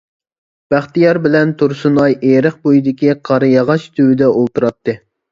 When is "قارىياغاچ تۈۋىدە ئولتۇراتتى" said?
3.29-4.97